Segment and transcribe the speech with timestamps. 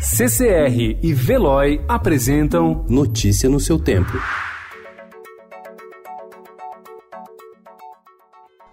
[0.00, 4.12] CCR e Veloy apresentam Notícia no seu tempo.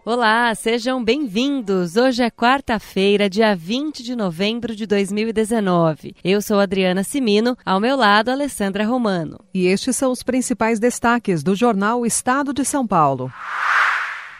[0.05, 1.97] Olá, sejam bem-vindos.
[1.97, 6.15] Hoje é quarta-feira, dia 20 de novembro de 2019.
[6.23, 9.37] Eu sou Adriana Simino, ao meu lado, Alessandra Romano.
[9.53, 13.29] E estes são os principais destaques do jornal Estado de São Paulo.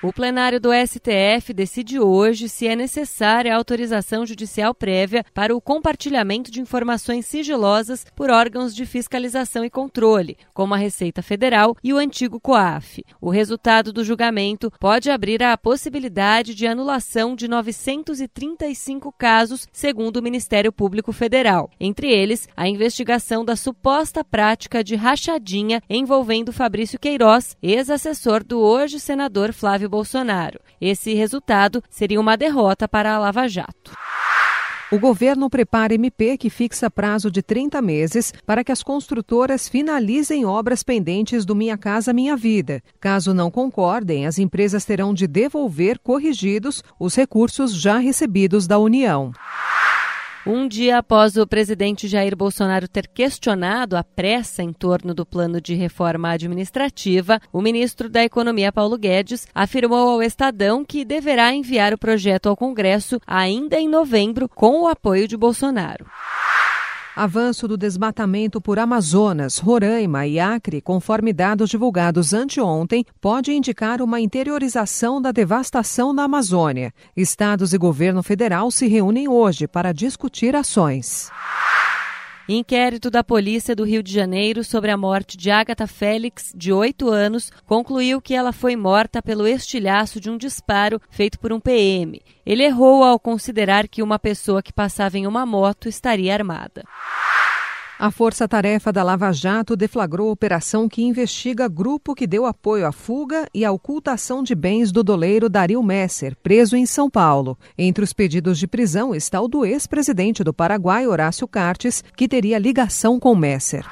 [0.04, 5.60] O plenário do STF decide hoje se é necessária a autorização judicial prévia para o
[5.60, 11.94] compartilhamento de informações sigilosas por órgãos de fiscalização e controle, como a Receita Federal e
[11.94, 13.04] o antigo COAF.
[13.20, 20.24] O resultado do julgamento pode abrir a possibilidade de anulação de 935 casos, segundo o
[20.24, 21.72] Ministério Público Federal.
[21.80, 29.00] Entre eles, a investigação da suposta prática de rachadinha envolvendo Fabrício Queiroz, ex-assessor do hoje
[29.00, 30.60] senador Flávio Bolsonaro.
[30.80, 33.92] Esse resultado seria uma derrota para a Lava Jato.
[34.90, 40.46] O governo prepara MP que fixa prazo de 30 meses para que as construtoras finalizem
[40.46, 42.82] obras pendentes do Minha Casa Minha Vida.
[42.98, 49.34] Caso não concordem, as empresas terão de devolver corrigidos os recursos já recebidos da União.
[50.50, 55.60] Um dia após o presidente Jair Bolsonaro ter questionado a pressa em torno do plano
[55.60, 61.94] de reforma administrativa, o ministro da Economia, Paulo Guedes, afirmou ao Estadão que deverá enviar
[61.94, 66.06] o projeto ao Congresso ainda em novembro com o apoio de Bolsonaro.
[67.18, 74.22] Avanço do desmatamento por Amazonas, Roraima e Acre, conforme dados divulgados anteontem, pode indicar uma
[74.22, 76.94] interiorização da devastação na Amazônia.
[77.16, 81.32] Estados e governo federal se reúnem hoje para discutir ações.
[82.50, 87.10] Inquérito da Polícia do Rio de Janeiro sobre a morte de Agatha Félix, de 8
[87.10, 92.22] anos, concluiu que ela foi morta pelo estilhaço de um disparo feito por um PM.
[92.46, 96.86] Ele errou ao considerar que uma pessoa que passava em uma moto estaria armada.
[98.00, 102.92] A Força Tarefa da Lava Jato deflagrou operação que investiga grupo que deu apoio à
[102.92, 107.58] fuga e à ocultação de bens do doleiro Dario Messer, preso em São Paulo.
[107.76, 112.60] Entre os pedidos de prisão está o do ex-presidente do Paraguai, Horácio Cartes, que teria
[112.60, 113.84] ligação com Messer.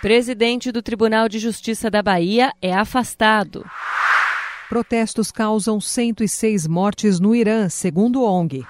[0.00, 3.62] Presidente do Tribunal de Justiça da Bahia é afastado.
[4.70, 8.64] Protestos causam 106 mortes no Irã, segundo ONG.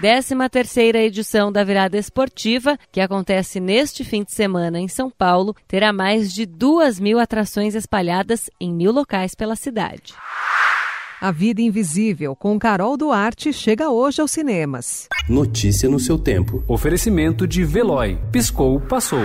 [0.00, 5.54] 13 terceira edição da Virada Esportiva, que acontece neste fim de semana em São Paulo,
[5.68, 10.14] terá mais de duas mil atrações espalhadas em mil locais pela cidade.
[11.20, 15.08] A Vida Invisível, com Carol Duarte, chega hoje aos cinemas.
[15.28, 16.62] Notícia no seu tempo.
[16.68, 18.18] Oferecimento de Veloy.
[18.30, 19.24] Piscou, passou.